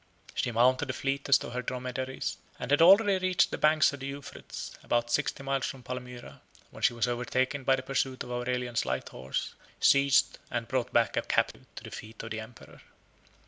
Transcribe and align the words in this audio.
She 0.33 0.51
mounted 0.51 0.87
the 0.87 0.93
fleetest 0.93 1.43
of 1.43 1.53
her 1.53 1.61
dromedaries, 1.61 2.37
72 2.57 2.63
and 2.63 2.71
had 2.71 2.81
already 2.81 3.17
reached 3.19 3.51
the 3.51 3.57
banks 3.59 3.93
of 3.93 3.99
the 3.99 4.07
Euphrates, 4.07 4.71
about 4.81 5.11
sixty 5.11 5.43
miles 5.43 5.67
from 5.67 5.83
Palmyra, 5.83 6.41
when 6.71 6.81
she 6.81 6.93
was 6.93 7.07
overtaken 7.07 7.63
by 7.63 7.75
the 7.75 7.83
pursuit 7.83 8.23
of 8.23 8.31
Aurelian's 8.31 8.83
light 8.83 9.09
horse, 9.09 9.53
seized, 9.79 10.39
and 10.49 10.67
brought 10.67 10.91
back 10.91 11.17
a 11.17 11.21
captive 11.21 11.67
to 11.75 11.83
the 11.83 11.91
feet 11.91 12.23
of 12.23 12.31
the 12.31 12.39
emperor. 12.39 12.81